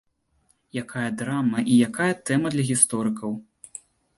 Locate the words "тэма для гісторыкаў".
2.31-3.31